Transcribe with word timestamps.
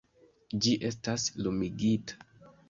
-Ĝi 0.65 0.73
estas 0.89 1.27
lumigita... 1.43 2.21